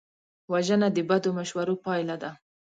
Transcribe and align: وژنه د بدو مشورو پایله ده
وژنه 0.51 0.87
د 0.93 0.97
بدو 1.09 1.29
مشورو 1.39 1.75
پایله 1.85 2.15
ده 2.21 2.31